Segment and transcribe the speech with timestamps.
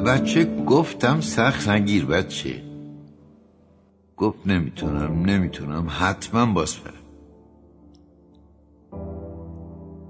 [0.00, 2.62] به بچه گفتم سخت نگیر بچه.
[4.16, 6.94] گفت نمی‌تونم نمی‌تونم حتما باز برم.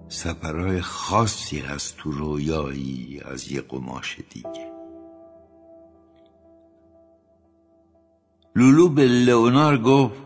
[0.09, 4.73] سفرهای خاصی هست تو رویایی از یه قماش دیگه.
[8.57, 10.17] لولو به لئونار گفت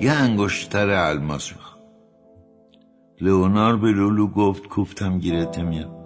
[0.00, 1.80] یه انگشتر الماس می‌خوام.
[3.20, 5.99] لئونار به لولو گفت کوفتم گیرت میاد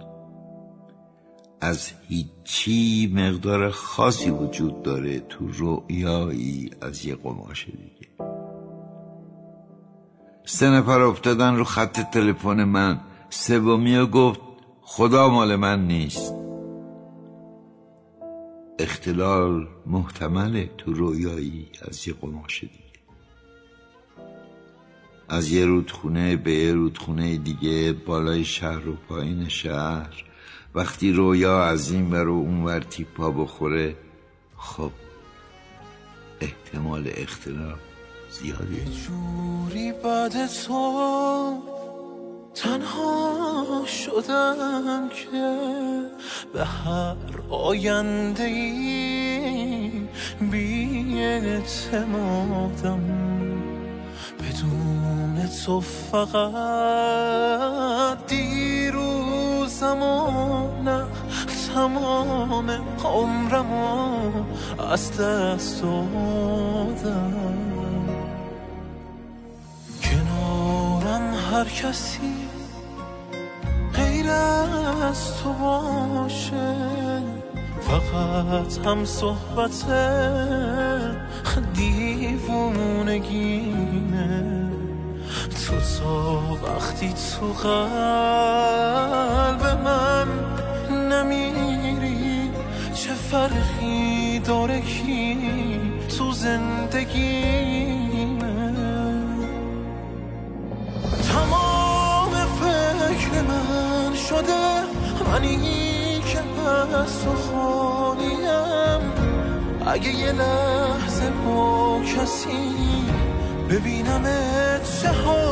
[1.61, 8.07] از هیچی مقدار خاصی وجود داره تو رؤیایی از یه قماش دیگه.
[10.45, 12.99] سه نفر افتادن رو خط تلفن من.
[13.29, 14.39] سومی گفت
[14.81, 16.33] خدا مال من نیست.
[18.79, 22.75] اختلال محتمله تو رویایی از یه قماش دیگه.
[25.29, 30.25] از یه رودخونه به یه رودخونه دیگه بالای شهر و پایین شهر
[30.75, 33.95] وقتی رویا از این ور و اون ور تیپا بخوره
[34.57, 34.91] خب
[36.41, 37.79] احتمال اختلاف
[38.31, 41.61] زیاده جوری بعد تو
[42.55, 45.59] تنها شدم که
[46.53, 47.15] به هر
[47.49, 49.91] آینده ای
[50.51, 52.99] بی اعتمادم.
[54.39, 56.35] بدون تو فقط
[58.27, 58.74] دیروزم
[59.93, 61.05] نه
[61.75, 62.71] تمام
[63.03, 64.45] عمرم
[64.91, 67.33] از دست دادم
[70.03, 72.33] کنارم هر کسی
[73.93, 76.75] غیر از تو باشه.
[77.81, 79.85] فقط هم صحبت
[81.73, 83.84] دیوونگینه
[86.05, 90.27] تو وقتی تو قلب من
[91.09, 92.51] نمیری
[92.93, 95.37] چه فرقی داره کی
[96.17, 97.15] تو زندگیمه
[101.33, 104.83] تمام فکر من شده
[105.31, 106.39] منی که
[106.97, 109.01] از تو خالیم
[109.87, 112.75] اگه یه لحظه با کسی
[113.69, 114.23] ببینم
[115.01, 115.45] چه حالیم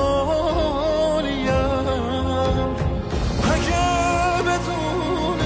[3.54, 5.40] اگه بدون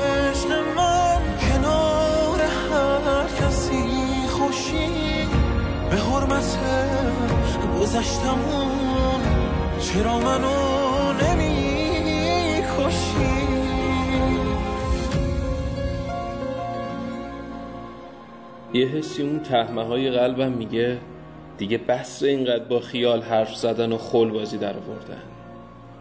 [0.00, 3.84] عشق من کنار هر کسی
[4.28, 5.26] خوشی
[5.90, 6.58] به حرمت
[7.80, 9.20] گذشتمون
[9.80, 13.40] چرا منو نمی کشی
[18.74, 20.98] یه حسی اون تهمه های قلبم میگه
[21.60, 25.22] دیگه بس اینقدر با خیال حرف زدن و خول بازی در آوردن.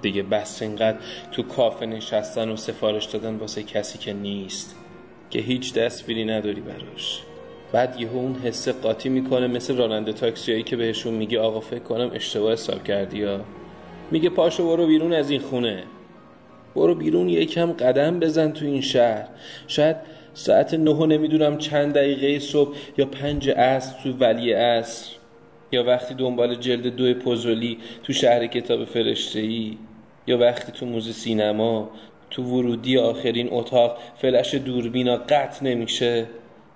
[0.02, 0.98] دیگه بس اینقدر
[1.32, 4.76] تو کافه نشستن و سفارش دادن واسه کسی که نیست.
[5.30, 7.22] که هیچ دستگیری نداری براش.
[7.72, 12.12] بعد یهو اون حسه قاطی می‌کنه مثل راننده تاکسیایی که بهشون میگه آقا فکر کنم
[12.14, 13.42] اشتباه حساب کردی یا؟
[14.12, 15.84] میگه پاشو برو بیرون از این خونه.
[16.76, 19.28] برو بیرون یکم قدم بزن تو این شهر.
[19.68, 19.96] شاید
[20.34, 25.19] ساعت نه نمی‌دونم چند دقیقه صبح یا پنج عصر تو ولی عصر.
[25.72, 29.78] یا وقتی دنبال جلد دو پوزولی تو شهر کتاب فرشته ای
[30.28, 31.92] یا وقتی تو موزه سینما
[32.30, 36.28] تو ورودی آخرین اتاق فلش دوربینا قطع نمیشه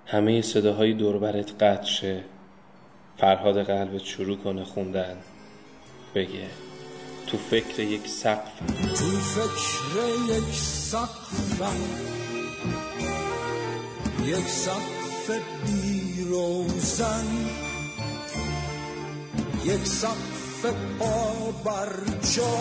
[0.06, 2.20] همه صداهای دوربرت قطع شه.
[3.16, 5.16] فرهاد قلبت شروع کنه خوندن.
[6.14, 6.46] بگه
[7.26, 8.58] تو فکر یک سقف.
[8.88, 11.76] تو فکر یک سقفم
[14.26, 15.30] یک سقف
[15.66, 17.63] بی روزن
[19.64, 20.66] یک سقف
[20.98, 21.92] پا بر
[22.36, 22.56] جا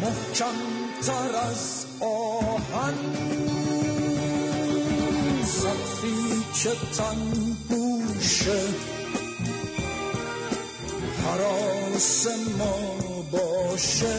[0.00, 0.56] محکم
[1.06, 2.94] تر از آهن.
[5.44, 8.60] سقفی که تن بوشه.
[11.24, 12.26] حراس
[12.58, 12.76] ما
[13.32, 14.18] باشه.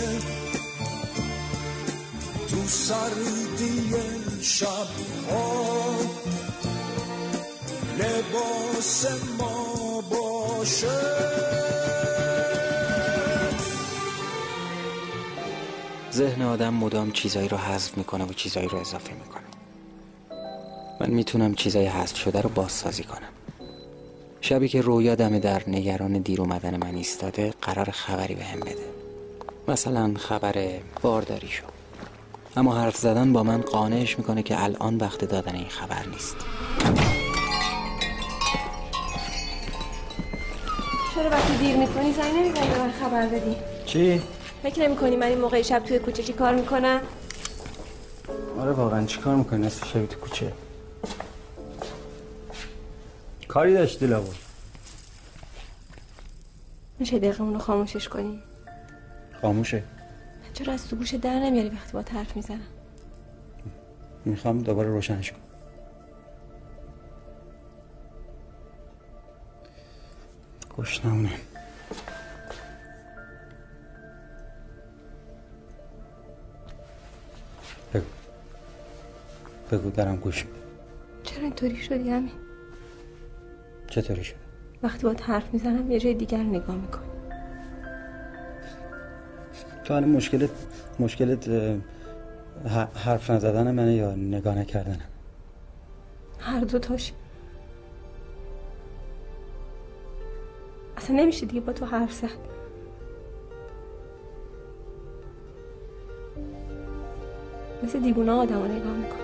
[2.49, 3.93] تو سردی
[4.41, 5.61] شبها.
[8.01, 9.05] لباس
[9.39, 10.87] ما باشه.
[16.11, 19.41] ذهن آدم مدام چیزایی رو حذف می‌کنه و چیزایی رو اضافه می‌کنه.
[20.99, 23.29] من می‌تونم چیزای حذف شده رو بازسازی کنم.
[24.41, 28.85] شبی که رویا دم در نگران دیر اومدن من ایستاده قرار خبری به هم بده.
[29.67, 31.63] مثلا خبر بارداری شو.
[32.55, 36.35] اما حرف زدن با من قانعش می‌کنه که الان وقت دادن این خبر نیست.
[41.21, 44.21] چرا وقتی دیر می‌کنی زنگ نمی‌زنی به من خبر بدی؟ چی؟
[44.63, 47.01] فکر نمی‌کنی من این موقع شب توی کوچه چی کار می‌کنم؟
[48.59, 50.53] آره واقعا چیکار می‌کنی؟ نصف شبی تو کوچه.
[53.47, 54.35] کاری داشتی لابد
[56.99, 58.39] میشه دقیقه اونو خاموشش کنی؟
[59.41, 59.83] خاموشه.
[60.53, 62.67] چرا از تو گوشه در نمیاری وقتی با حرف می‌زنم؟
[64.25, 65.41] می‌خوام دوباره روشنش کنم.
[70.81, 71.29] گشنمونه
[77.93, 78.05] بگو.
[79.71, 80.57] بگو دارم گوش میدم.
[81.23, 82.31] چرا اینطوری شدی همین؟
[83.87, 84.35] چطوری شد؟
[84.83, 87.07] وقتی با حرف می‌زنم یه جای دیگر نگاه می‌کنی.
[89.83, 90.49] تو الان مشکلت
[90.99, 91.49] مشکلت
[92.95, 95.09] حرف نزدن منه یا نگاه نکردنم
[96.39, 97.13] هر دو تاش.
[101.11, 102.29] اصلا نمیشه دیگه با تو حرف زد.
[107.83, 109.20] مثل دیوونه آدم رو نگاه می‌کنی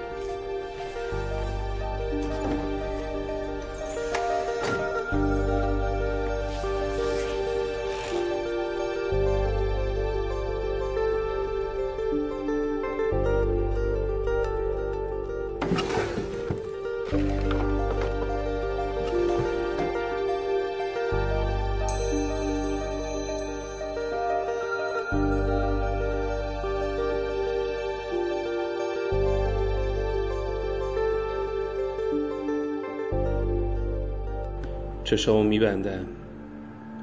[35.07, 36.05] چشامو میبندم.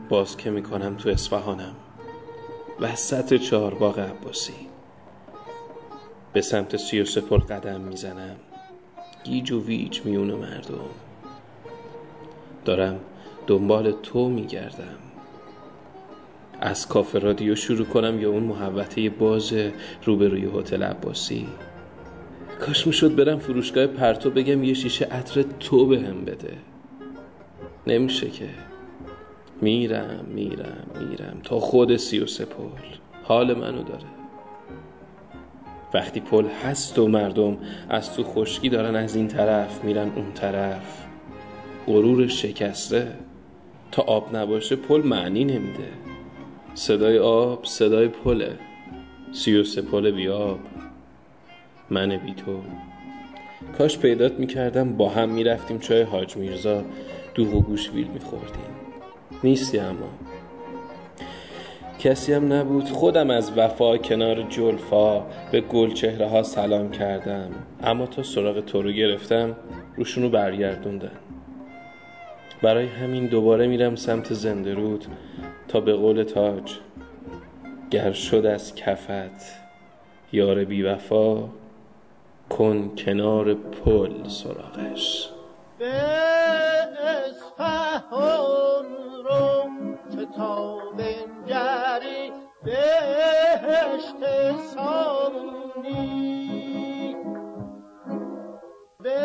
[0.09, 1.75] باز که می‌کنم تو اصفهانم.
[2.81, 4.53] وسط چهارباغ عباسی.
[6.33, 8.37] به سمت سی و سپر قدم می‌زنم.
[9.25, 10.91] گیج و ویج میون مردم.
[12.65, 13.01] دارم
[13.47, 14.99] دنبال تو میگردم.
[16.61, 19.55] از کافه رادیو شروع کنم یا اون محوطه باز
[20.05, 21.49] روبروی هتل عباسی.
[22.61, 26.74] کاش می‌شد برم فروشگاه پرتو بگم یه شیشه عطر تو بهم بده.
[27.87, 28.49] نمیشه که.
[29.61, 32.81] میرم میرم میرم تا خود سی و سه پل
[33.23, 34.05] حال منو داره.
[35.95, 37.59] وقتی پل هست و مردم
[37.89, 41.07] از تو خشکی دارن از این طرف میرن اون طرف.
[41.87, 43.13] غرور شکسته.
[43.93, 45.89] تا آب نباشه پل معنی نمیده.
[46.75, 48.59] صدای آب صدای پله.
[49.33, 50.59] سی و سه پل بیاب
[51.91, 52.61] من بی تو.
[53.79, 56.85] کاش پیدات می‌کردم با هم می‌رفتیم چای حاج میرزا.
[57.35, 58.75] دوغ و گوشویل میخوردیم.
[59.45, 60.09] نیستی اما.
[61.99, 62.89] کسی هم نبود.
[62.89, 65.21] خودم از وفا کنار جلفا
[65.53, 67.51] به گل چهره ها سلام کردم.
[67.83, 69.57] اما تا سراغ تو رو گرفتم
[69.97, 71.11] روشونو برگردوندن.
[72.63, 75.07] برای همین دوباره میرم سمت زنده رود
[75.69, 76.79] تا به قول تاج
[77.91, 79.65] گر شد از کفت
[80.33, 81.49] یار بی وفا
[82.51, 85.29] کن کنار پل سراغش.
[94.75, 96.25] سامونی
[99.01, 99.21] به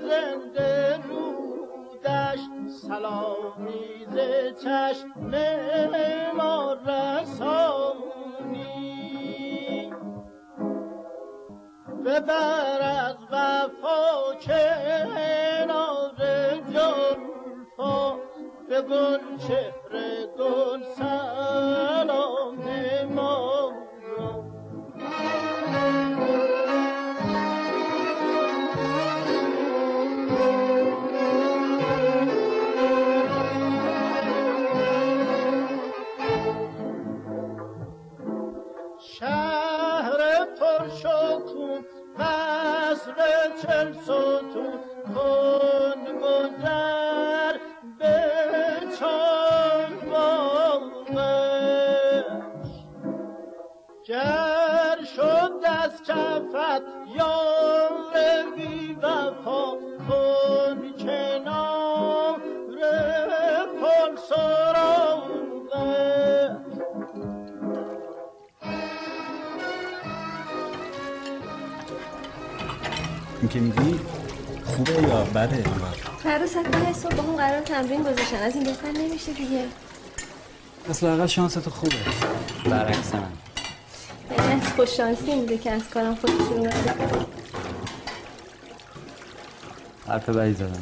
[0.00, 4.16] زنده رودش سلامی ز
[4.64, 5.34] چشم
[6.36, 7.46] ما رسانی
[12.04, 16.16] ببر از وفا کنار
[16.72, 18.16] جلفا
[18.68, 22.65] به گل چهره گل سلام
[74.86, 75.64] خوبه یا بده
[76.22, 78.36] فردا ساعت ده صبح با هم قرار تمرین گذاشتن.
[78.36, 79.64] از این بهتر نمیشه دیگه.
[80.88, 81.96] پس لاقل شانس تو خوبه.
[82.70, 83.22] برعکس من.
[84.30, 86.94] یعنی از خوش شانسی این بوده که از کارم خودش رو اومده
[90.08, 90.78] حرف بدی زدم نه؟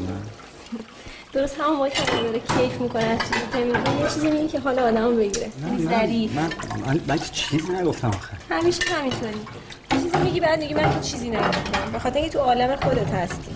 [1.33, 4.61] درست همون موقع که داره کیف می‌کنه از چیزی که میگه یه چیزی میگه که
[4.61, 5.51] حال آدمو بگیره.
[5.63, 6.33] نه، ظریف.
[6.33, 6.51] من
[6.87, 8.37] من من که چیزی نگفتم آخه.
[8.51, 9.33] همیشه همینطوری.
[9.33, 11.93] یه چیزی چیزی میگی بعد میگی من که چیزی نگفتم.
[11.93, 13.54] به خاطر اینکه تو عالم خودت هستی.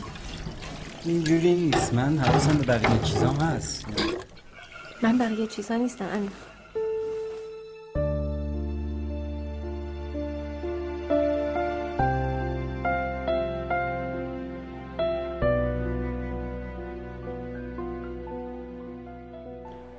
[1.08, 1.94] اینجوری نیست.
[1.94, 3.86] من حواسم به بقیه چیزام هست.
[5.02, 6.30] من بقیه چیزا نیستم امین.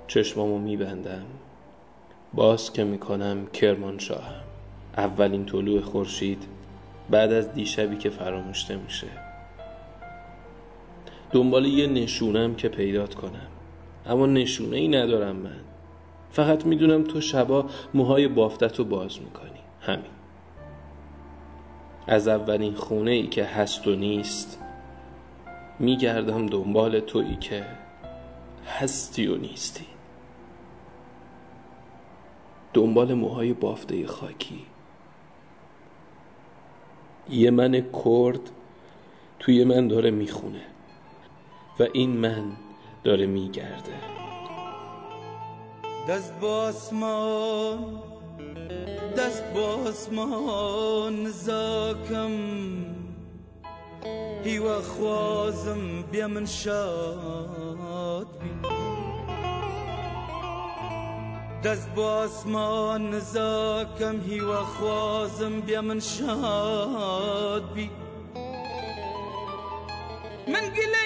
[0.08, 1.26] چشمامو میبندم.
[2.34, 4.44] باز که می‌کنم کرمانشاهم
[4.98, 6.44] اولین طلوع خورشید
[7.10, 9.29] بعد از دیشبی که فراموشته میشه
[11.32, 13.48] دنبال یه نشونم که پیدات کنم.
[14.06, 15.60] اما نشونه ای ندارم من.
[16.32, 19.60] فقط می‌دونم تو شبا موهای بافتت رو باز می‌کنی.
[19.82, 20.12] همین.
[22.08, 24.60] از اولین خونه ای که هست و نیست
[25.80, 27.66] میگردم دنبال تویی که
[28.68, 29.86] هستی و نیستی.
[32.74, 34.66] دنبال موهای بافته خاکی.
[37.30, 38.40] یه من کرد
[39.40, 40.62] توی من داره می‌خونه.
[41.80, 42.52] و این من
[43.04, 43.94] داره میگرده.
[46.10, 48.04] دست با آسمان
[49.18, 52.32] دست با آسمان زاکم.
[54.44, 58.50] هیوا خوازم بیا من شاد بی
[61.64, 67.90] دست با آسمان زاکم هیوا خوازم بیا من شاد بی
[70.48, 70.99] من گلیم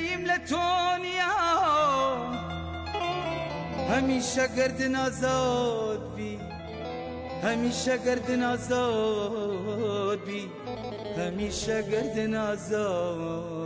[0.00, 1.36] گلیم لتونیا
[3.90, 6.38] همیشه گردن آزاد بی.
[7.42, 10.50] همیشه گردن آزاد بی.
[11.18, 13.59] همیشه گردن آزاد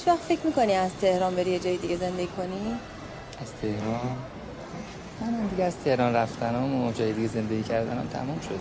[0.00, 2.74] هیچ وقت فکر می‌کنی از تهران بری یه جای دیگه زندگی کنی؟
[3.40, 4.16] از تهران؟
[5.20, 8.60] من دیگه از تهران رفتنم و جای دیگه زندگی کردنم تمام شد.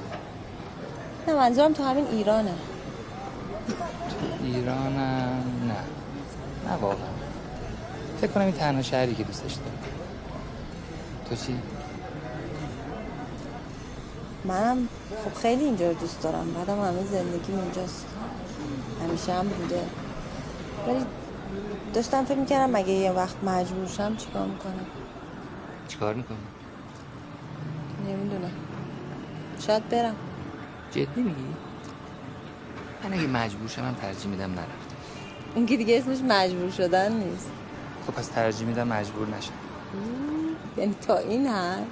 [1.28, 2.54] نه منظورم تو همین ایرانه.
[4.44, 6.72] ایرانم؟ نه.
[6.72, 6.98] نه واقعا.
[8.22, 9.80] فکر کنم این تنها شهری که دوستش دارم.
[11.30, 11.56] تو چی؟
[14.46, 14.90] منم
[15.26, 16.54] خب خیلی اینجا رو دوست دارم.
[16.54, 18.06] بعدم همه زندگی اونجاست
[19.04, 19.82] همیشه هم بوده
[20.88, 21.06] ولی
[21.94, 24.86] داشتم فکر می‌کردم مگه یه وقت مجبور شم چیکار می‌کنم.
[25.88, 26.38] چیکار می‌کنی؟
[28.08, 28.52] نمی‌دونم.
[29.60, 30.16] شاید برم.
[30.92, 31.46] جدی میگی؟
[33.04, 34.68] من اگه مجبور شم من ترجیح میدم نرم
[35.56, 37.50] این که دیگه اسمش مجبور شدن نیست.
[38.08, 39.52] خب پس ترجیح میدم مجبور نشم.
[40.78, 41.88] یعنی تا این حد؟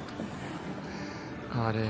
[1.60, 1.90] آره.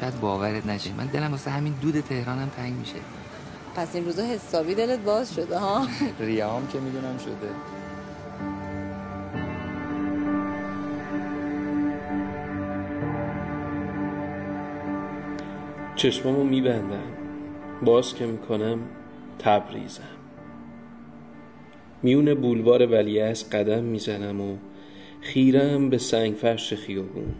[0.00, 0.92] شاید باورت نشه.
[0.92, 2.98] من دلم واسه همین دود تهرانم تنگ میشه.
[3.74, 5.86] پس این روزا حسابی دلت باز شده ها؟
[6.20, 7.50] ریام که می‌دونم شده.
[15.96, 17.12] چشمامو میبندم.
[17.82, 18.78] باز که می‌کنم
[19.38, 20.02] تبریزم.
[22.02, 24.56] میون بولوار ولیعصر قدم می‌زنم و
[25.20, 27.34] خیرم به سنگ فرش خیابون.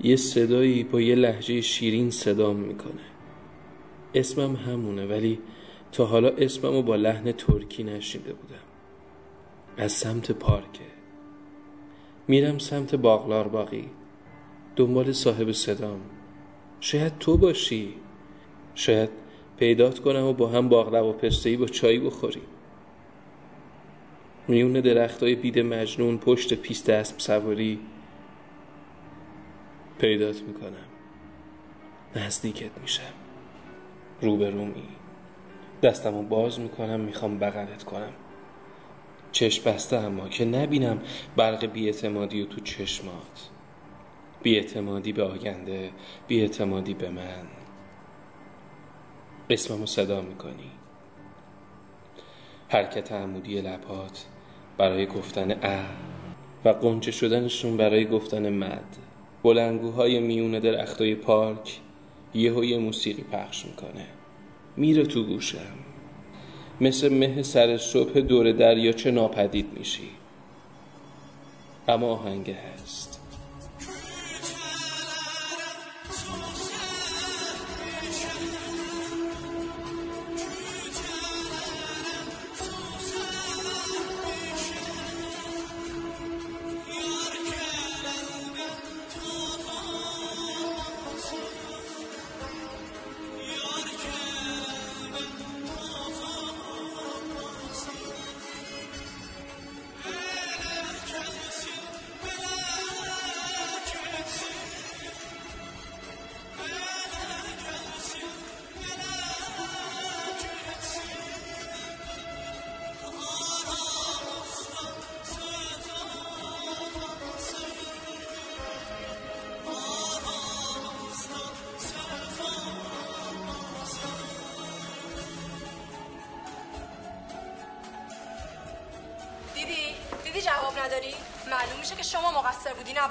[0.00, 3.11] یه صدایی با یه لحجه شیرین صدام می‌کنه.
[4.14, 5.40] اسمم همونه ولی
[5.92, 8.54] تا حالا اسممو با لحن ترکی نشیده بودم.
[9.76, 10.84] از سمت پارکه
[12.28, 13.90] میرم سمت باغلار باقی
[14.76, 16.00] دنبال صاحب صدام.
[16.80, 17.94] شاید تو باشی.
[18.74, 19.10] شاید
[19.58, 22.42] پیدات کنم و با هم باقلوا و پستهی با چایی بخوریم.
[24.48, 27.80] میون درختای بید مجنون پشت پیست اسب سواری
[29.98, 30.86] پیدات می‌کنم.
[32.16, 33.21] نزدیکت میشم.
[34.22, 34.88] روبرومی.
[35.82, 38.12] دستمو باز می‌کنم می‌خوام بغلت کنم.
[39.32, 41.02] چشم بسته اما که نبینم
[41.36, 43.50] برق بیاعتمادی و تو چشمات.
[44.42, 45.90] بیاعتمادی به آینده
[46.28, 47.46] بیاعتمادی به من.
[49.50, 50.70] اسممو صدا می‌کنی.
[52.68, 54.26] حرکت عمودی لبات
[54.78, 55.84] برای گفتن ا
[56.64, 58.96] و قنچه شدنشون برای گفتن مد.
[59.42, 61.80] بلنگوهای میون درختای پارک
[62.34, 64.06] یهو یه موسیقی پخش می‌کنه.
[64.76, 65.58] میره تو گوشم.
[66.80, 70.08] مثل مه سر صبح دور دریاچه ناپدید میشی.
[71.88, 73.21] اما آهنگ هست.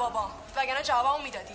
[0.02, 0.32] بابا.
[0.56, 1.54] وگرنه جوابمو می‌دادی.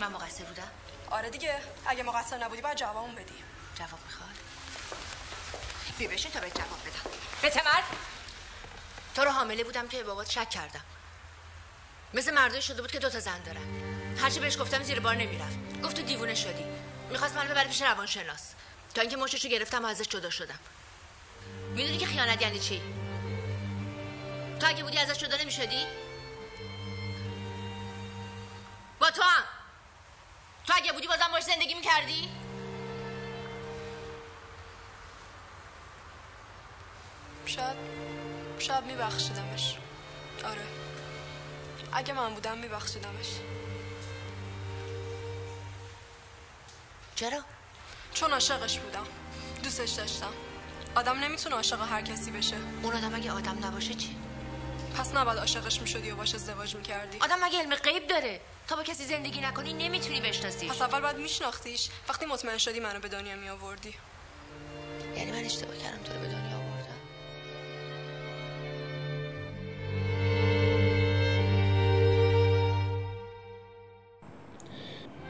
[0.00, 0.70] من مقصر بودم؟
[1.10, 1.58] آره دیگه.
[1.86, 3.44] اگه مقصر نبودی باید جوابمو بدی.
[3.74, 4.30] جواب می‌خواد؟
[5.98, 7.10] بی بشین تا به جواب بدم.
[7.42, 7.82] بتمر
[9.14, 10.84] تو رو حامله بودم که بابات شک کردم.
[12.14, 13.66] مثل مردای شده بود که دوتا زن دارن.
[14.18, 15.80] هرچی بهش گفتم زیر بار نمی‌رفت.
[15.84, 16.64] گفت تو دیوونه شدی.
[17.10, 18.52] می‌خواست منو ببره پیش روانشناس.
[18.94, 20.58] تا اینکه مشتشو گرفتم و ازش جدا شدم.
[21.74, 22.82] می‌دونی که خیانت یعنی چی؟
[24.60, 25.86] تو اگه بودی ازش جدا نمی‌شدی؟
[29.00, 29.44] با تو هم.
[30.66, 32.28] تو اگه بودی بازم باش زندگی می‌کردی؟
[37.46, 37.76] شاید
[38.58, 39.76] شاید میبخشیدمش.
[40.44, 40.66] آره.
[41.92, 43.28] اگه من بودم میبخشیدمش.
[47.14, 47.40] چرا؟
[48.14, 49.06] چون عاشقش بودم.
[49.62, 50.32] دوستش داشتم.
[50.94, 52.56] آدم نمی‌تونه عاشق هر کسی بشه.
[52.82, 54.16] اون آدم اگه آدم نباشه چی؟
[54.96, 57.18] پس نباید عاشقش می‌شدی و باش ازدواج می‌کردی.
[57.20, 60.70] آدم مگه علم غیب داره تا با کسی زندگی نکنی نمی‌تونی بشناسیش.
[60.70, 61.88] پس اول باید میشناختیش.
[62.08, 63.94] وقتی مطمئن شدی منو به دنیا میآوردی.
[65.16, 66.98] یعنی من اشتباه کردم تو رو به دنیا آوردم.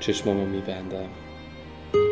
[0.00, 1.10] چشمامو میبندم.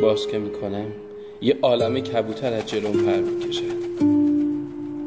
[0.02, 0.92] باز که می‌کنم
[1.40, 3.76] یه عالم کبوتر از جلوم پر می‌کشن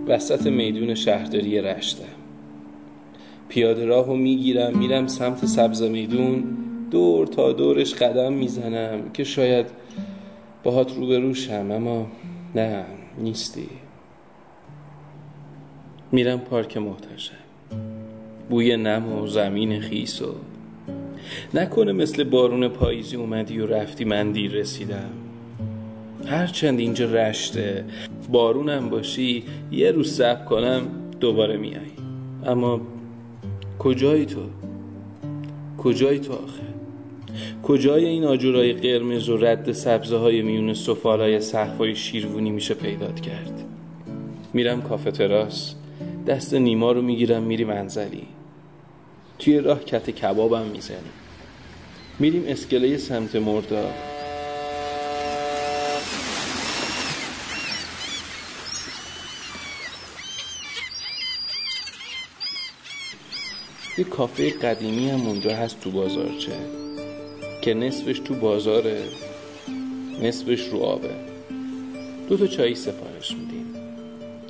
[0.07, 2.18] وسط میدون شهرداری رشتم.
[3.49, 6.43] پیاده راهو می‌گیرم میرم سمت سبز میدون
[6.91, 9.65] دور تا دورش قدم می‌زنم که شاید
[10.63, 12.07] باهات روبروشم اما
[12.55, 12.85] نه
[13.17, 13.69] نیستی.
[16.11, 17.33] میرم پارک محتشم.
[18.49, 20.35] بوی نم و زمین خیس و
[21.53, 25.09] نکنه مثل بارون پاییزی اومدی و رفتی من دیر رسیدم.
[26.25, 27.85] هرچند اینجا رشته
[28.31, 30.81] بارونم باشی یه روز سب کنم
[31.19, 31.91] دوباره میای
[32.45, 32.81] اما
[33.79, 34.41] کجایی تو؟
[35.77, 36.63] کجایی تو آخه؟
[37.63, 43.63] کجای این آجورای قرمز و رد سبزه های میون سفالای سقفای شیروونی میشه پیدات کرد؟
[44.53, 45.75] میرم کافه تراس
[46.27, 48.27] دست نیما رو می‌گیرم میری منزلی
[49.39, 50.99] توی راه کت کبابم می‌زنیم.
[52.19, 53.93] میریم اسکله سمت مردار
[63.99, 66.51] یه کافه قدیمی هم اونجا هست تو بازارچه
[67.61, 69.03] که نصفش تو بازاره
[70.23, 71.09] نصفش رو آبه.
[72.29, 73.65] دو تا چایی سفارش میدیم.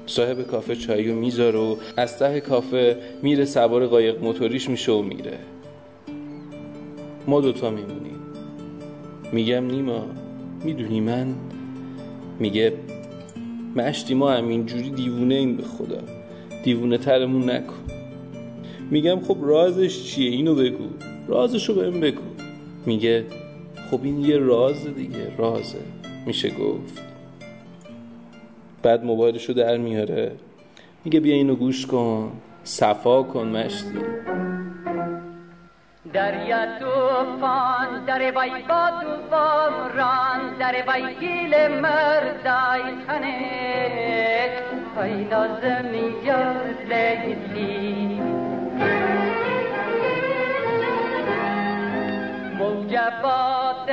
[0.05, 5.01] صاحب کافه چایی رو می‌ذاره و از ته کافه میره سوار قایق موتوریش میشه و
[5.01, 5.37] میره.
[7.27, 8.19] ما دوتا میمونیم.
[9.31, 10.05] میگم نیما
[10.63, 11.35] می‌دونی من؟
[12.39, 12.73] میگه
[13.75, 16.03] مشتی ما همینجوری دیوونه این به خدا.
[16.63, 17.98] دیوونه ترمون نکن.
[18.91, 20.87] میگم خب رازش چیه؟ اینو بگو.
[21.27, 22.21] رازشو بهم بگو.
[22.85, 23.25] میگه
[23.91, 25.79] خب این یه راز دیگه رازه.
[26.25, 27.01] میشه گفت.
[28.83, 30.31] بعد موبایلشو در میاره.
[31.05, 32.31] میگه بیا اینو گوش کن.
[32.63, 33.99] صفا کن مشتی.
[36.13, 44.49] دریا توفان در بای با توفان ران در بای گیل مردای خنه
[44.95, 46.53] های نازمی یا
[46.89, 48.48] لیلی.
[52.57, 53.89] موجبات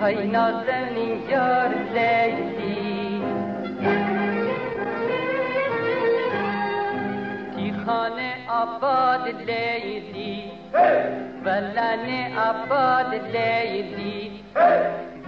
[0.00, 3.00] های نازمی یار لیلی
[7.86, 10.50] خانه آباد لیلی
[11.44, 14.44] ولن آباد لیلی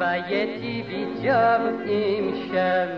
[0.02, 2.88] بایتی بی جام امشب.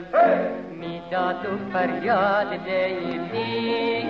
[0.81, 4.05] می‌داد و فریاد لیلی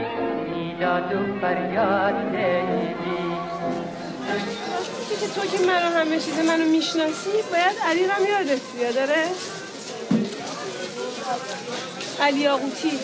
[0.50, 3.36] می‌داد و فریاد لیلی
[5.20, 9.24] که تو که منو همه چیز منو می‌شناسی باید علی رو یادت بیاد داره
[12.20, 12.98] علی آقوتی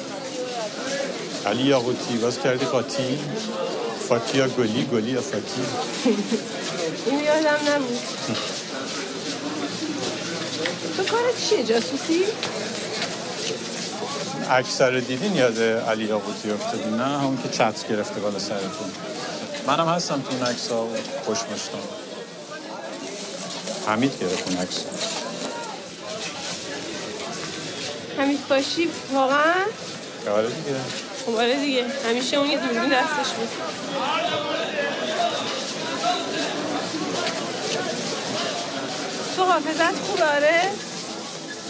[1.46, 3.18] علی یاقوتی باز کردی قاطی
[4.08, 5.62] فاتی یا گلی؟ گلی یا فاتی؟
[7.06, 7.98] این یادم نبود.
[10.96, 12.24] تو کارت چیه جاسوسی؟
[14.50, 18.90] اکثر دیدین یاد علی یاقوتی افتادی؟ نه همون که چتر گرفته بالا سرتون.
[19.66, 20.88] منم هستم تو این عکس ها
[21.24, 21.78] خوش مشتم
[23.86, 24.84] حمید گرفت اون عکس
[28.18, 29.54] حمید باشی؟ واقعا؟
[30.30, 31.38] آره دیگه.
[31.40, 31.84] آره دیگه.
[32.08, 33.48] همیشه اون یه دوربین دستش بود.
[39.40, 40.60] تو حافظت خوب آره؟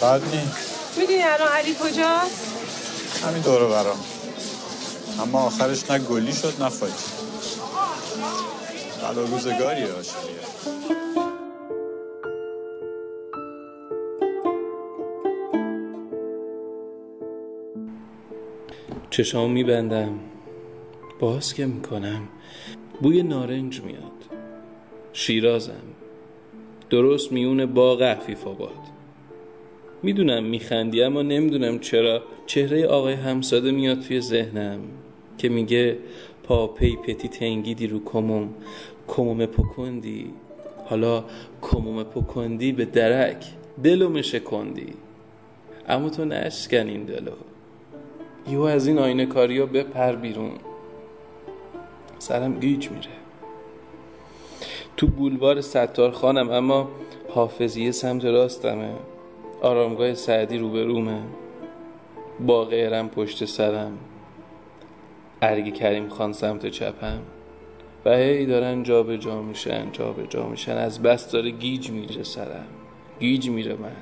[0.02, 0.42] بد نی
[0.96, 2.46] می‌دونی الان علی کجاست؟
[3.24, 4.04] همین دوره برام
[5.20, 6.92] اما آخرش نه گلی شد نه فاجی
[9.02, 10.40] بلا روزگاری آشوریه
[19.10, 20.20] چشام میبندم.
[21.20, 22.28] باز که می‌کنم
[23.02, 24.24] بوی نارنج میاد.
[25.12, 25.82] شیرازم.
[26.90, 28.78] درست میون باغ عفیف آباد
[30.02, 32.22] می‌دونم میخندی اما نمی‌دونم چرا.
[32.46, 34.80] چهره آقای همساده میاد توی ذهنم
[35.38, 35.98] که میگه
[36.44, 38.48] پاپی پتی تنگیدی رو کموم.
[39.08, 40.30] کموم پکندی.
[40.86, 41.24] حالا
[41.60, 43.44] کموم پکندی به درک.
[43.84, 44.92] دلو مشکندی
[45.88, 47.32] اما تو نشکن این دلو.
[48.50, 50.52] یهو از این آینه کاریا بپر بیرون.
[52.18, 53.19] سرم گیج میره.
[55.00, 56.88] تو بولوار ستار خانم اما
[57.28, 58.94] حافظیه سمت راستمه.
[59.62, 61.20] آرامگاه سعدی روبرومه.
[62.46, 63.98] باغ ارم پشت سرم.
[65.42, 67.18] ارگ کریم خان سمت چپم.
[68.04, 70.76] و هی دارن جا به جا میشن جا به جا میشن.
[70.76, 72.66] از بس داره گیج میره سرم.
[73.20, 73.96] گیج میره من.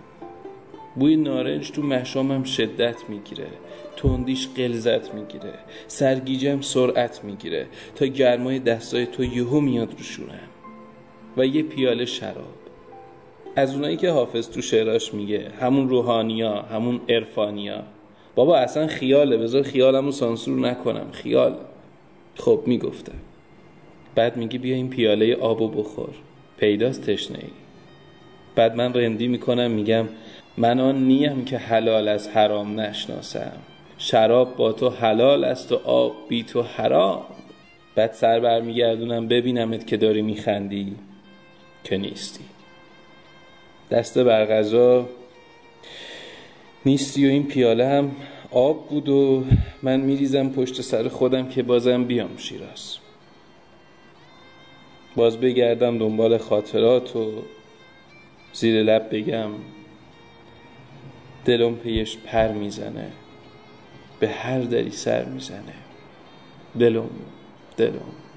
[0.97, 3.49] بوی نارنج تو مشامم شدت می‌گیره.
[3.97, 5.55] تندیش قلزت می‌گیره.
[5.87, 7.67] سرگیجم سرعت می‌گیره.
[7.97, 10.49] تا گرمای دستای تو یهو میاد رو شورم
[11.39, 12.55] و یه پیاله شراب.
[13.57, 17.83] از اونایی که حافظ تو شعراش میگه همون روحانیا همون عرفانیا.
[18.35, 21.07] بابا اصلا خیاله بذار خیالمو سانسور نکنم.
[21.13, 21.55] خیال.
[22.35, 23.19] خب می‌گفتم
[24.15, 26.15] بعد میگی بیا این پیاله آبو بخور.
[26.59, 27.51] پیداست تشنه ای
[28.55, 30.09] بعد من رندی می‌کنم میگم
[30.57, 33.53] من آن نیم که حلال از حرام نشناسم.
[33.99, 37.23] شراب با تو حلال است و آب بی تو حرام.
[37.95, 40.97] بعد سر برمیگردونم ببینمت که داری میخندی.
[41.89, 42.45] که نیستی.
[43.91, 45.09] دست بر غذا.
[46.87, 48.17] نیستی و این پیاله هم
[48.51, 49.45] آب بود و
[49.83, 52.97] من میریزم پشت سر خودم که بازم بیام شیراز.
[55.17, 57.33] باز بگردم دنبال خاطرات و
[58.53, 59.51] زیر لب بگم
[61.45, 63.13] دلم پیش پر می‌زنه
[64.21, 65.75] به هر دری سر می‌زنه.
[66.79, 67.11] دلم
[67.77, 68.28] دلم.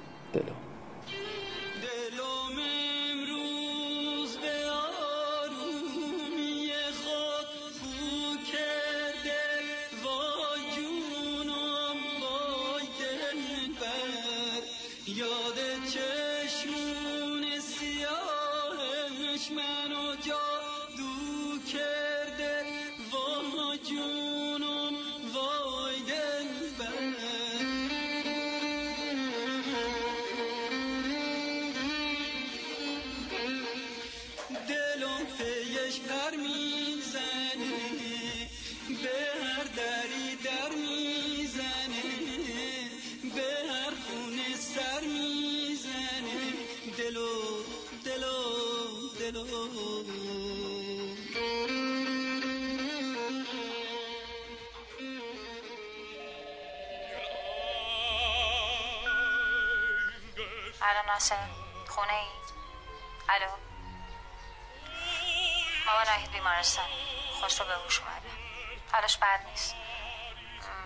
[61.08, 61.36] ناصر
[61.88, 62.28] خونه ای؟
[63.30, 63.52] الو؟
[65.86, 66.86] مامان نهید بیمارستان.
[67.44, 68.30] خسرو به هوش اومده.
[68.92, 69.76] حالش بد نیست.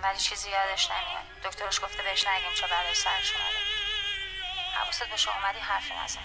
[0.04, 1.44] ولی چیزی یادش نمیاد.
[1.44, 3.62] دکترش گفته بهش نگیم چه بعد سرش اومده.
[4.76, 6.22] حواست بشه اومدی حرفی نزن.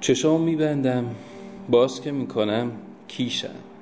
[0.00, 1.16] چشام میبندم.
[1.68, 2.72] باز که می‌کنم
[3.08, 3.75] کیشم.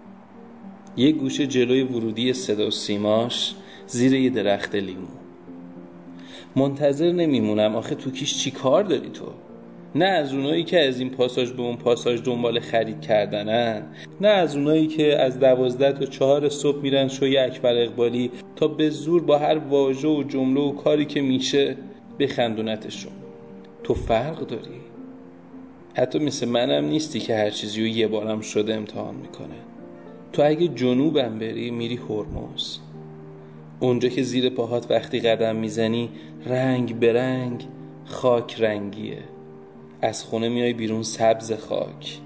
[0.96, 3.54] یه گوشه جلوی ورودی صدا و سیماش
[3.86, 5.06] زیر یه درخت لیمو.
[6.56, 7.76] منتظر نمیمونم.
[7.76, 9.24] آخه تو کیش چی کار داری تو؟
[9.94, 13.82] نه از اونایی که از این پاساژ به اون پاساژ دنبال خرید کردنن
[14.20, 18.90] نه از اونایی که از دوازده تا چهار صبح میرن شوی اکبر اقبالی تا به
[18.90, 21.76] زور با هر واژه و جمله و کاری که میشه
[22.18, 23.12] بخندونتشون.
[23.82, 24.80] تو فرق داری؟
[25.96, 29.73] حتی مثل منم نیستی که هر چیزی رو یه بارم شده امتحان می‌کنه.
[30.34, 32.78] تو اگه جنوبم بری میری هرمز.
[33.80, 36.10] اونجا که زیر پاهات وقتی قدم می‌زنی
[36.46, 37.66] رنگ به رنگ
[38.04, 39.18] خاک رنگیه.
[40.02, 42.18] از خونه میای بیرون سبز خاک.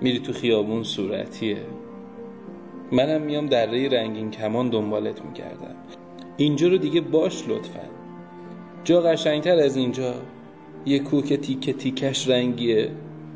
[0.00, 1.56] میری تو خیابون صورتیه.
[2.92, 5.74] منم میام دره رنگین کمان دنبالت می‌کردم.
[6.36, 7.88] اینجا رو دیگه باش لطفا.
[8.84, 10.14] جا قشنگتر از اینجا.
[10.86, 12.90] یه کوک تیکه تیکش رنگیه.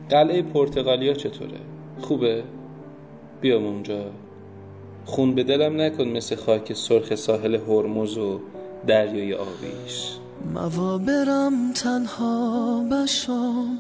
[0.09, 1.61] قلعه پرتغالیا چطوره؟
[2.01, 2.43] خوبه؟
[3.43, 4.11] بیام اونجا.
[5.05, 8.41] خون به دلم نکن مثل خاک سرخ ساحل هرمز و
[8.87, 10.17] دریای آبیش.
[10.55, 13.79] موا برم تنها بشم.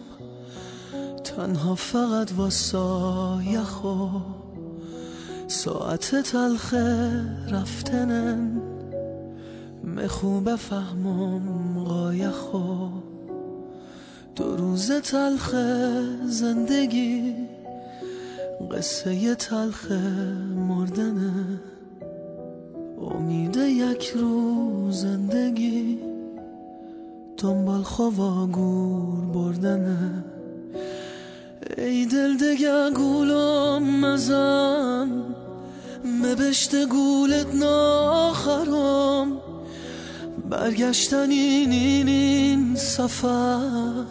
[1.24, 4.08] تنها فقط واسا یخو.
[5.48, 6.74] ساعت تلخ
[7.52, 8.60] رفتنن.
[9.84, 12.88] مخو بفهمم قایخو
[14.36, 15.54] دو روز تلخ
[16.24, 17.51] زندگی.
[18.70, 19.90] قصه تلخ
[20.68, 21.60] مردنه
[23.10, 25.98] امید یک روز زندگی.
[27.36, 30.24] دنبال خوا گور بردنه
[31.76, 35.08] ای دل دگه گولم مزن.
[36.04, 39.32] مبشت گولت ناخرم.
[40.50, 44.04] برگشتن این این این سفر.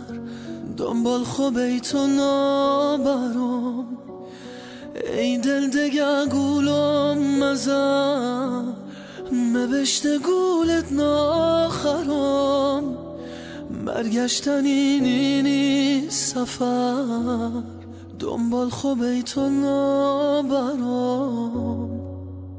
[0.78, 3.81] دنبال خوب تو نابرم.
[5.12, 8.74] ای دل دگه گولم مزن
[9.32, 12.98] مبشت گولت ناخرم.
[13.86, 17.52] برگشتن این این سفر
[18.20, 20.82] دنبال خوب تو نابرم.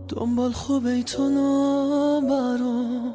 [0.08, 3.14] دنبال خوب تو نابرم.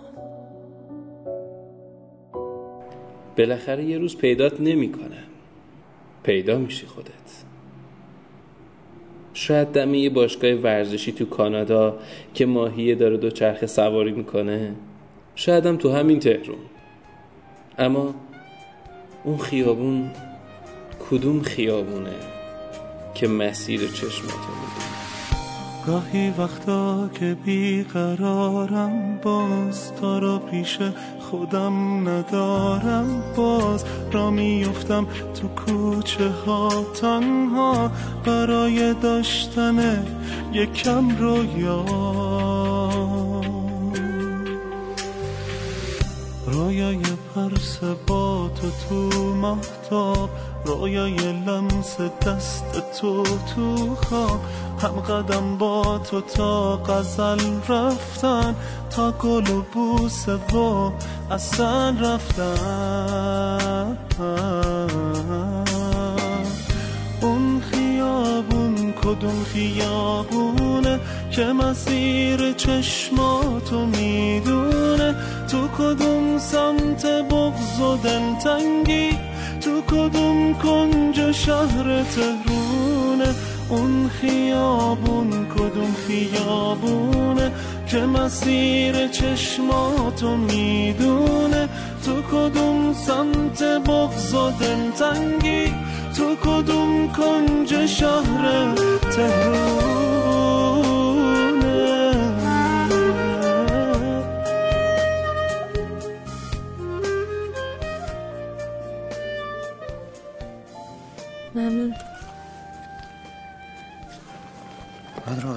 [3.38, 5.28] بالاخره یه روز پیدات نمی‌کنم
[6.24, 7.47] پیدا میشی خودت.
[9.40, 12.00] شاید دم یه باشگاه ورزشی تو کانادا
[12.34, 14.76] که ماهیه داره دو چرخ سواری می‌کنه.
[15.36, 16.58] شایدم تو همین تهرون
[17.78, 18.16] اما
[19.24, 20.12] اون خیابون
[21.10, 22.16] کدوم خیابونه
[23.14, 25.07] که مسیر چشماتو می‌دونه
[25.88, 30.80] گاهی وقتا که بیقرارم باز تا رو پیش
[31.20, 33.24] خودم ندارم.
[33.36, 35.08] باز را میفتم
[35.42, 36.70] تو کوچه ها
[37.02, 37.92] تنها
[38.26, 40.06] برای داشتن
[40.54, 41.86] یکم رویا.
[46.48, 47.02] رویای
[47.36, 50.30] پرس با تو تو محتاب
[50.66, 52.66] رویای لمس دست
[53.00, 54.40] تو تو خواب.
[54.82, 57.40] هم قدم با تو تا غزل
[57.70, 58.56] رفتن
[58.90, 60.92] تا گل و بوسه و
[61.32, 63.98] اصلا رفتن.
[67.22, 71.00] اون خیابون کدوم خیابونه
[71.32, 75.16] که مسیر چشماتو می‌دونه؟
[75.52, 79.27] تو کدوم سمت بغز و دلتنگی؟
[79.68, 83.36] تو کدوم کنج شهر تهرونه
[83.70, 87.52] اون خیابون کدوم خیابونه
[87.88, 91.70] که مسیر چشماتو می‌دونه؟
[92.06, 95.74] تو کدوم سمت بغز و دلتنگی؟
[96.18, 98.76] تو کدوم کنج شهر
[99.16, 100.97] تهرونه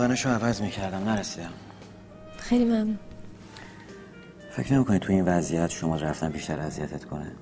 [0.01, 0.99] روغنشو عوض می‌کردم.
[0.99, 1.53] نرسیدم.
[2.39, 2.99] خیلی ممنون.
[4.51, 7.33] فکر نمی‌کنی تو این وضعیت شما رفتن بیشتر اذیتت کنه؟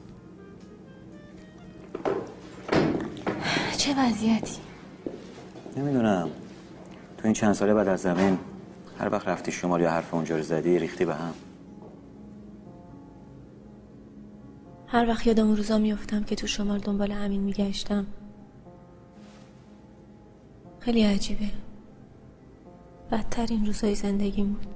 [3.77, 4.61] چه وضعیتی؟
[5.77, 6.31] نمی‌دونم.
[7.19, 8.39] تو این چند ساله بعد از زمین
[8.99, 11.35] هر وقت رفتی شمال یا حرف اونجا رو زدی ریختی به هم.
[14.87, 18.07] هر وقت یادم اون روزا میفتم که تو شمال دنبال امین میگشتم.
[20.81, 21.68] خیلی عجیبه.
[23.11, 24.67] بدترین روزای زندگیم بود.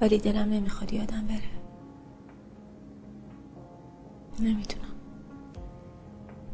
[0.00, 1.58] ولی دلم نمی‌خواد یادم بره.
[4.40, 4.88] نمی‌تونم.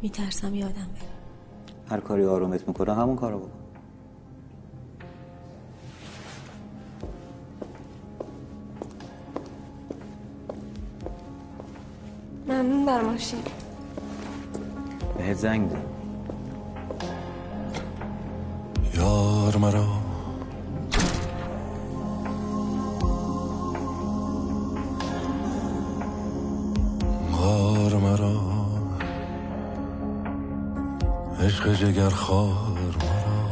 [0.03, 1.15] میترسم یادم بره.
[1.91, 3.51] هر کاری آرومت می‌کنه همون کارو بکن.
[12.49, 13.43] ممنون بر ماشین
[15.19, 15.94] بهت زنگ زد
[19.55, 19.87] یار مرا.
[27.33, 28.35] غار مرا.
[31.41, 33.45] عشق جگر خار مرا.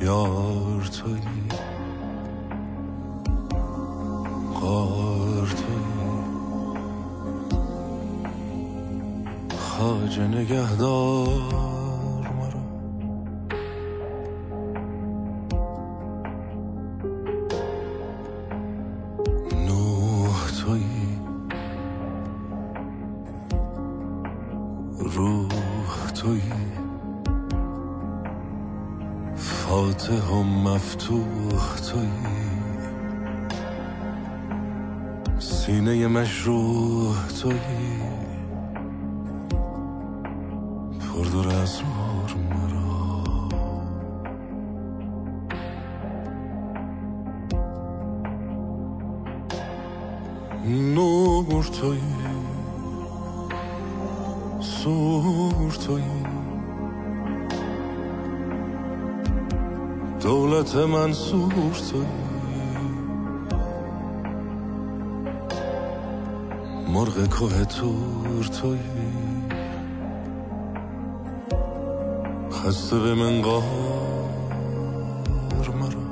[0.00, 1.20] یار توی
[10.14, 11.28] خاج نگهدار
[12.38, 12.64] مرا
[19.66, 20.84] نوح توی
[24.98, 26.40] روح توی
[29.36, 32.10] فاطمه فاتح و مفتوح تویی
[35.38, 38.23] سینه مشروح تویی
[41.24, 43.48] پردر اسرار مرا
[50.94, 52.00] نور تویی
[54.60, 56.04] سور تویی
[60.22, 62.06] دولت منصور تویی
[66.88, 68.44] مرغ که تور
[72.64, 73.70] خسته به من قهر
[75.80, 76.04] مرا.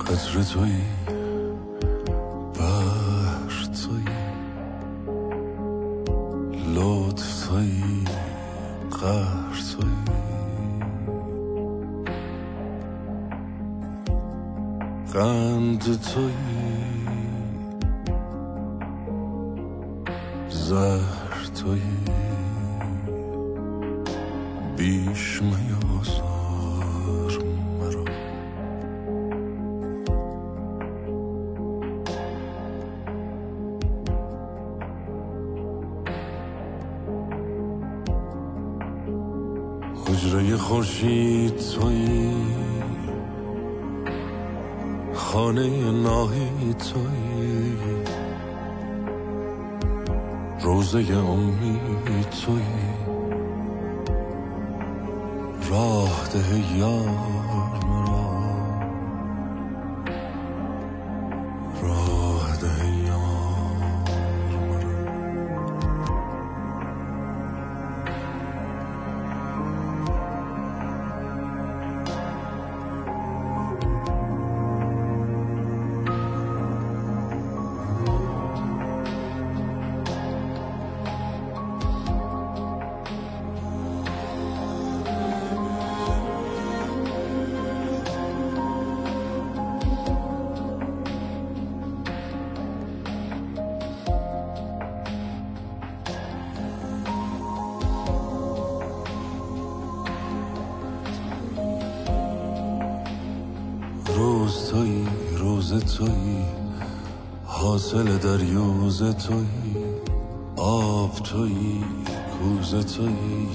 [0.00, 0.82] قطر تویی
[2.54, 4.04] بحر تویی
[6.74, 8.04] لطف تویی
[8.90, 10.04] قهر تویی
[15.12, 16.34] قند تویی
[20.48, 21.82] زهر تویی
[24.76, 26.24] بیش میازار
[27.80, 28.04] مرا.
[40.06, 42.19] حجره خورشید تویی
[45.50, 47.76] خانه ناهی تویی
[50.62, 52.90] روزه امید تویی
[55.70, 57.99] راه ده یار
[107.92, 109.76] حاصل دریوز تویی
[110.56, 111.84] آب تویی
[112.38, 113.48] کوز تویی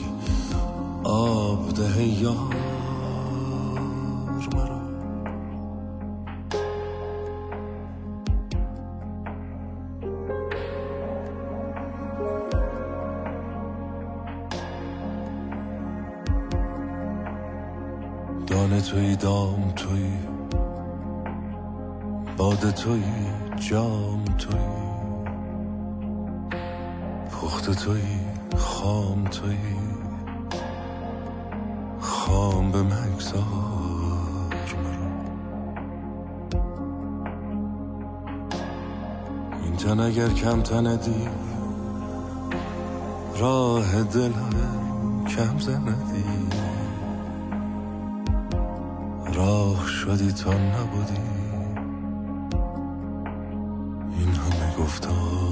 [1.04, 2.56] آب ده یار
[4.56, 4.82] مرا.
[18.48, 20.19] دانه تویی دام تویی
[22.38, 23.04] باده تویی
[23.69, 24.60] جام تویی.
[27.31, 28.19] پخت تویی
[28.58, 29.75] خام تویی.
[32.00, 33.44] خام به مگذار
[34.83, 35.12] مرا.
[39.63, 41.29] این تن اگر کم تندی
[43.40, 46.25] راه دلم کم زندی.
[49.33, 51.35] راه شدی تا نبودی.
[54.86, 55.44] گفتار.